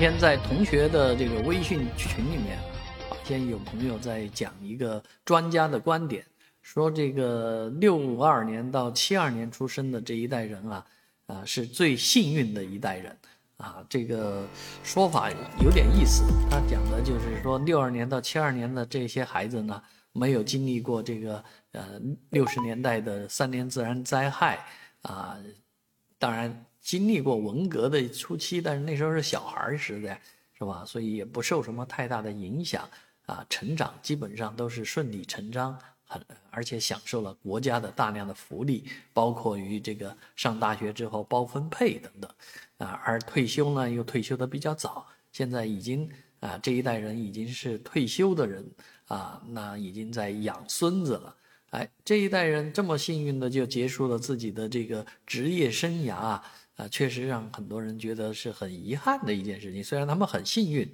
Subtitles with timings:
[0.00, 2.58] 天在同学的这个微信群里面，
[3.10, 6.24] 发现有朋友在讲一个专家的观点，
[6.62, 10.86] 说这个六二年到七二年出生的这一代人啊，
[11.26, 13.14] 啊是最幸运的一代人
[13.58, 13.84] 啊。
[13.90, 14.48] 这个
[14.82, 15.30] 说法
[15.62, 19.82] 有点意思，他讲的就是说六二年到七二年的这些孩子呢，
[20.14, 24.64] 没有经历过这个呃六十年代的三年自然灾害
[25.02, 25.36] 啊，
[26.20, 26.64] 当然。
[26.82, 30.18] 经历过文革的初期，但是那时候是小孩时代，
[30.54, 30.82] 是吧？
[30.86, 32.88] 所以也不受什么太大的影响
[33.26, 42.30] 啊，成长基本上都是顺理成章，很而且享受了国家的大量的福利，包括于这个上大学之后包分配等等，
[42.78, 48.66] 啊，而退休呢又退休的比较早，现在已经啊这一代人已经是退休的人
[49.06, 51.36] 啊，那已经在养孙子了，
[51.70, 56.40] 哎，这一代人这么幸运的就结束了自己的这个职业生涯。
[56.76, 59.84] 啊，确实让很多人觉得是很遗憾的一件事情。
[59.84, 60.90] 虽然他们很幸运，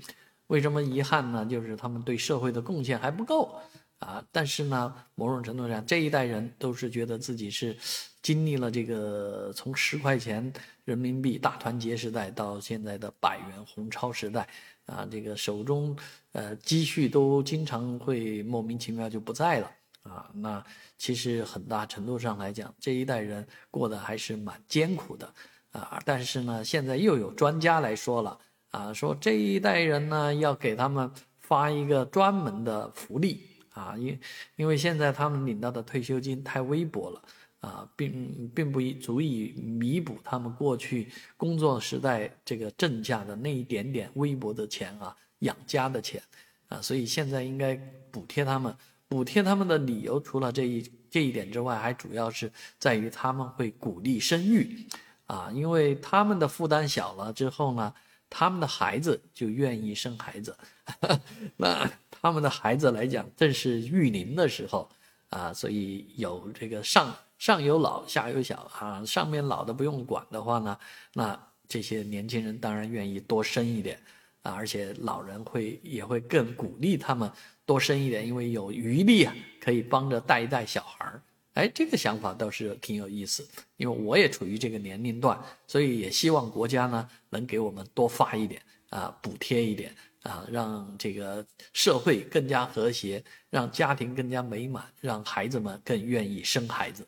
[0.49, 1.47] 为什么遗憾呢？
[1.47, 3.57] 就是他们对社会的贡献还不够
[4.01, 4.21] 啊。
[4.33, 7.77] 但是呢，某种程度上，这一代人都是觉得自己是
[8.21, 10.53] 经历了这个从十块钱
[10.85, 14.49] 人民币大团结时代到现在的百元红钞时代
[14.87, 15.97] 啊，这个手中
[16.33, 19.71] 呃积蓄都经常会莫名其妙就不在了
[20.17, 20.31] 啊。
[20.33, 20.65] 那
[20.97, 25.33] 其实很大程度上来讲，这一代人过得还是蛮艰苦的。
[25.73, 28.39] 啊，但是呢，现在又有专家来说了
[28.71, 34.19] 啊，说这一代人呢要给他们发一个专门的福利啊，因
[34.57, 37.23] 因为现在他们领到的退休金太微薄了
[37.61, 46.23] 啊，并并不足以弥补他们过去工作时代这个挣下的那一点点微薄的钱啊，养家的钱
[46.69, 47.77] 啊，所以现在应该
[48.11, 48.75] 补贴他们。
[49.09, 54.87] 补贴他们的理由除了这一这一点之外，还主要是在于他们会鼓励生育。
[55.27, 57.93] 啊，因为他们的负担小了之后呢，
[58.31, 60.57] 他们的孩子就愿意生孩子，
[61.59, 64.89] 那他们的孩子来讲正是育龄的时候
[65.31, 70.79] 啊，所以有这个上上有老下有小啊，上面老的不用管的话呢，
[71.15, 71.37] 那
[71.67, 74.01] 这些年轻人当然愿意多生一点
[74.47, 77.29] 啊，而且老人会也会更鼓励他们
[77.65, 81.21] 多生一点，因为有余力啊，可以帮着带一带小孩儿。
[81.55, 83.45] 哎，这个想法倒是挺有意思，
[83.77, 85.37] 因为我也处于这个年龄段，
[85.67, 89.93] 所以也希望国家呢能给我们多发一点啊，补贴一点
[90.23, 97.05] 啊，让这个社会更加和谐，让家庭更加美满，让孩子们更愿意生孩子。